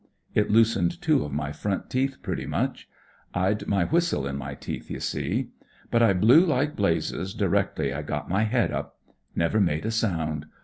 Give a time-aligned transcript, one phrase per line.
[0.33, 2.89] It loosened two of my front teeth pretty much,
[3.37, 5.51] rd my whistle in my teeth, you see.
[5.91, 8.97] But I blew like blazes directly I got my head up.
[9.35, 10.47] Never made a sound.